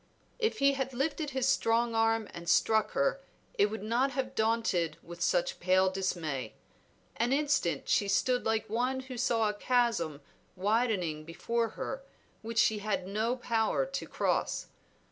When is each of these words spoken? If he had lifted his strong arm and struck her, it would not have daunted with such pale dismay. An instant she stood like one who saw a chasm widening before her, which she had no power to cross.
If 0.39 0.57
he 0.57 0.73
had 0.73 0.95
lifted 0.95 1.29
his 1.29 1.47
strong 1.47 1.93
arm 1.93 2.27
and 2.33 2.49
struck 2.49 2.93
her, 2.93 3.21
it 3.53 3.67
would 3.67 3.83
not 3.83 4.09
have 4.13 4.33
daunted 4.33 4.97
with 5.03 5.21
such 5.21 5.59
pale 5.59 5.91
dismay. 5.91 6.55
An 7.17 7.31
instant 7.31 7.87
she 7.87 8.07
stood 8.07 8.43
like 8.43 8.67
one 8.67 9.01
who 9.01 9.15
saw 9.15 9.49
a 9.49 9.53
chasm 9.53 10.21
widening 10.55 11.23
before 11.23 11.67
her, 11.77 12.01
which 12.41 12.57
she 12.57 12.79
had 12.79 13.07
no 13.07 13.35
power 13.35 13.85
to 13.85 14.07
cross. 14.07 14.69